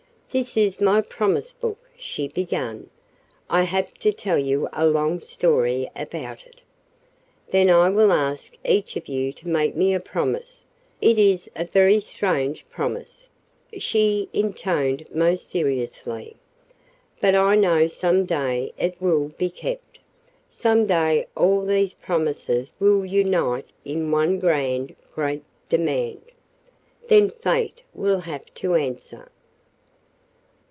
[0.33, 2.89] "This is my promise book," she began.
[3.49, 6.61] "I have to tell you a long story about it.
[7.49, 10.63] Then I will ask each of you to make me a promise
[11.01, 13.27] it is a very strange promise,"
[13.77, 16.37] she intoned most seriously.
[17.19, 19.99] "But I know some day it will be kept.
[20.49, 26.21] Some day all these promises will unite in one grand, great demand.
[27.09, 29.29] Then Fate will have to answer."